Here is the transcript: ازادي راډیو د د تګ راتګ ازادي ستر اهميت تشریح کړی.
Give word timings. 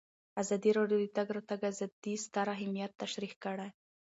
ازادي 0.41 0.69
راډیو 0.77 0.99
د 1.01 1.03
د 1.09 1.13
تګ 1.17 1.27
راتګ 1.35 1.59
ازادي 1.71 2.13
ستر 2.25 2.47
اهميت 2.55 2.91
تشریح 3.01 3.33
کړی. 3.43 3.69